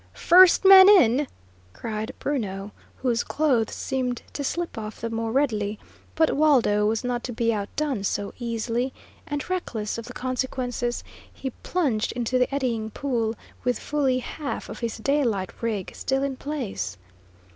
[0.15, 1.27] "First man in!"
[1.73, 2.71] cried Bruno,
[3.03, 5.77] whose clothes seemed to slip off the more readily;
[6.15, 8.93] but Waldo was not to be outdone so easily,
[9.27, 14.79] and, reckless of the consequences, he plunged into the eddying pool, with fully half of
[14.79, 16.97] his daylight rig still in place.